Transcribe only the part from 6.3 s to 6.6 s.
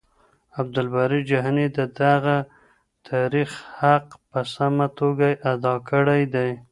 دی.